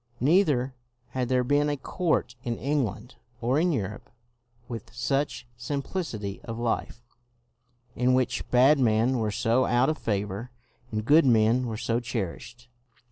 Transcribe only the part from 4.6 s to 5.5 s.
with such